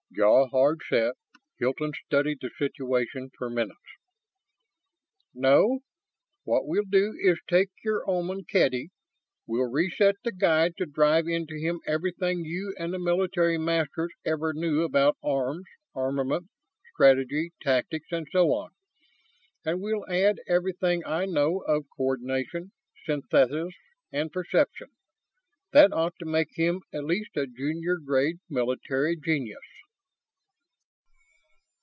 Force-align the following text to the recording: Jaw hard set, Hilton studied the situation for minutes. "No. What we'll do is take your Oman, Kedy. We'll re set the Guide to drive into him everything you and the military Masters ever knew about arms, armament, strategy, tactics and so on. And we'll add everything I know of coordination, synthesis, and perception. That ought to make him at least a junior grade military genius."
Jaw 0.13 0.47
hard 0.49 0.81
set, 0.89 1.13
Hilton 1.57 1.93
studied 2.05 2.39
the 2.41 2.51
situation 2.59 3.31
for 3.37 3.49
minutes. 3.49 3.79
"No. 5.33 5.79
What 6.43 6.67
we'll 6.67 6.83
do 6.83 7.13
is 7.17 7.39
take 7.47 7.69
your 7.81 8.03
Oman, 8.05 8.43
Kedy. 8.43 8.89
We'll 9.47 9.71
re 9.71 9.89
set 9.89 10.15
the 10.25 10.33
Guide 10.33 10.73
to 10.77 10.85
drive 10.85 11.29
into 11.29 11.57
him 11.57 11.79
everything 11.87 12.43
you 12.43 12.75
and 12.77 12.93
the 12.93 12.99
military 12.99 13.57
Masters 13.57 14.11
ever 14.25 14.51
knew 14.53 14.81
about 14.81 15.15
arms, 15.23 15.63
armament, 15.95 16.49
strategy, 16.93 17.51
tactics 17.61 18.07
and 18.11 18.27
so 18.33 18.51
on. 18.53 18.71
And 19.63 19.79
we'll 19.79 20.05
add 20.11 20.39
everything 20.45 21.03
I 21.05 21.25
know 21.25 21.59
of 21.61 21.85
coordination, 21.95 22.73
synthesis, 23.05 23.73
and 24.11 24.29
perception. 24.29 24.89
That 25.71 25.93
ought 25.93 26.17
to 26.19 26.25
make 26.25 26.53
him 26.57 26.81
at 26.93 27.05
least 27.05 27.37
a 27.37 27.47
junior 27.47 27.95
grade 27.95 28.39
military 28.49 29.15
genius." 29.15 29.61